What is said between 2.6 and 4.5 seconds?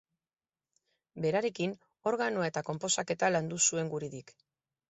konposaketa landu zuen Guridik.